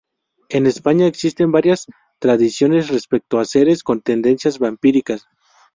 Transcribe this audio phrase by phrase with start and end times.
[0.49, 1.85] En España existen varias
[2.17, 5.27] tradiciones respecto a seres con tendencias vampíricas.